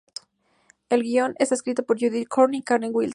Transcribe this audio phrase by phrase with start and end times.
[0.89, 3.09] El guion está escrito por Judith Coburn y Carter Wilson.